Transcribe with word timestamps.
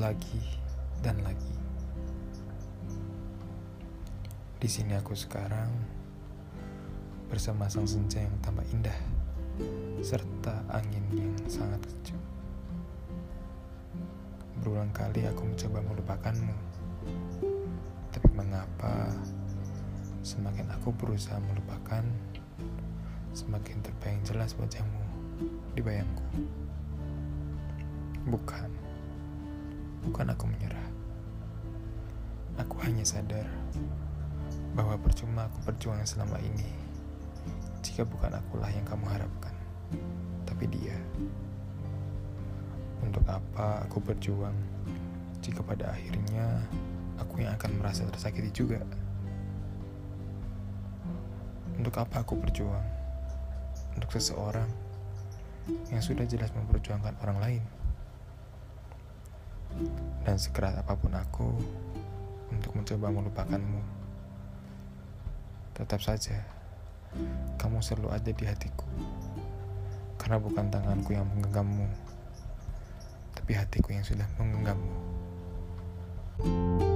lagi 0.00 0.40
dan 1.04 1.20
lagi. 1.20 1.52
Di 4.56 4.64
sini 4.64 4.96
aku 4.96 5.12
sekarang 5.12 5.68
bersama 7.28 7.68
sang 7.68 7.84
senja 7.84 8.24
yang 8.24 8.32
tambah 8.40 8.64
indah 8.72 8.96
serta 10.00 10.64
angin 10.72 11.04
yang 11.12 11.36
sangat 11.44 11.84
kejam. 11.84 12.16
Berulang 14.64 14.88
kali 14.96 15.28
aku 15.28 15.44
mencoba 15.44 15.84
melupakanmu, 15.84 16.56
tapi 18.08 18.28
mengapa 18.32 19.12
semakin 20.24 20.64
aku 20.80 20.96
berusaha 20.96 21.36
melupakan, 21.44 22.04
semakin 23.36 23.76
terbayang 23.84 24.24
jelas 24.24 24.56
wajahmu 24.56 25.04
di 25.76 25.84
bayangku. 25.84 26.24
Bukan, 28.28 28.89
bukan 30.10 30.34
aku 30.34 30.50
menyerah. 30.50 30.86
Aku 32.58 32.82
hanya 32.82 33.06
sadar 33.06 33.46
bahwa 34.74 34.98
percuma 34.98 35.46
aku 35.46 35.70
berjuang 35.70 36.02
selama 36.02 36.34
ini 36.42 36.66
jika 37.80 38.02
bukan 38.02 38.34
akulah 38.34 38.68
yang 38.74 38.82
kamu 38.82 39.06
harapkan, 39.06 39.54
tapi 40.44 40.66
dia. 40.66 40.98
Untuk 43.00 43.24
apa 43.30 43.86
aku 43.86 44.02
berjuang 44.02 44.52
jika 45.40 45.64
pada 45.64 45.94
akhirnya 45.94 46.66
aku 47.16 47.40
yang 47.46 47.54
akan 47.54 47.80
merasa 47.80 48.04
tersakiti 48.10 48.50
juga? 48.52 48.82
Untuk 51.78 51.96
apa 51.96 52.20
aku 52.20 52.36
berjuang? 52.36 52.84
Untuk 53.96 54.10
seseorang 54.12 54.68
yang 55.88 56.02
sudah 56.04 56.28
jelas 56.28 56.52
memperjuangkan 56.52 57.16
orang 57.24 57.38
lain. 57.40 57.62
Dan 60.26 60.36
sekeras 60.36 60.76
apa 60.80 60.92
pun 60.96 61.12
aku 61.16 61.48
untuk 62.52 62.76
mencoba 62.76 63.08
melupakanmu, 63.08 63.80
tetap 65.72 66.02
saja 66.04 66.44
kamu 67.56 67.82
selalu 67.82 68.08
ada 68.14 68.30
di 68.30 68.44
hatiku. 68.46 68.86
Karena 70.20 70.36
bukan 70.36 70.68
tanganku 70.68 71.16
yang 71.16 71.26
menggenggammu, 71.26 71.88
tapi 73.34 73.56
hatiku 73.56 73.96
yang 73.96 74.04
sudah 74.04 74.28
menggenggammu. 74.36 74.92
thank 76.40 76.82
you 76.82 76.89